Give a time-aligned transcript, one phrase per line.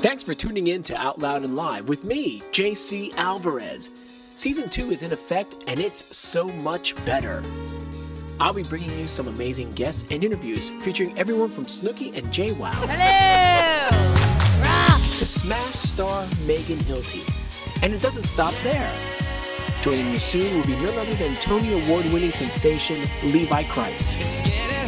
[0.00, 3.90] Thanks for tuning in to Out Loud and Live with me, JC Alvarez.
[4.30, 7.42] Season 2 is in effect and it's so much better.
[8.38, 12.74] I'll be bringing you some amazing guests and interviews featuring everyone from Snooki and JWoww
[12.86, 14.14] Hello!
[15.18, 17.28] to Smash star Megan Hilty.
[17.82, 18.94] And it doesn't stop there.
[19.82, 23.00] Joining me soon will be none other than Tony Award winning sensation
[23.32, 24.87] Levi Kreis.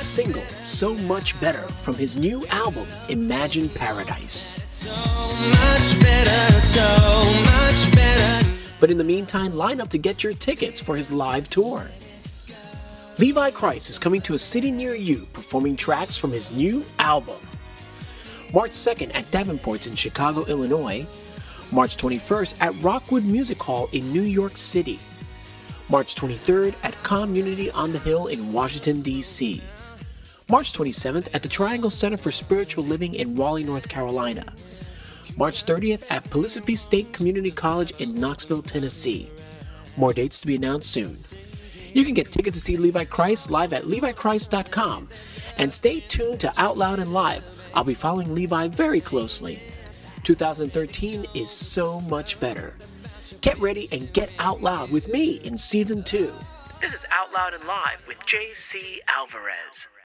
[0.00, 4.84] Single, So Much Better, from his new album, Imagine Paradise.
[8.80, 11.84] But in the meantime, line up to get your tickets for his live tour.
[13.18, 17.36] Levi Kreis is coming to a city near you, performing tracks from his new album.
[18.54, 21.06] March 2nd at Davenport's in Chicago, Illinois.
[21.72, 24.98] March 21st at Rockwood Music Hall in New York City.
[25.90, 29.62] March 23rd at Community on the Hill in Washington, D.C.
[30.50, 34.44] March 27th at the Triangle Center for Spiritual Living in Raleigh, North Carolina.
[35.36, 39.30] March 30th at Pellissippi State Community College in Knoxville, Tennessee.
[39.96, 41.14] More dates to be announced soon.
[41.92, 45.08] You can get tickets to see Levi Kreis live at levikreis.com.
[45.56, 47.44] And stay tuned to Out Loud and Live.
[47.72, 49.60] I'll be following Levi very closely.
[50.24, 52.76] 2013 is so much better.
[53.40, 56.32] Get ready and get out loud with me in season two.
[56.80, 59.86] This is Out Loud and Live with JC Alvarez.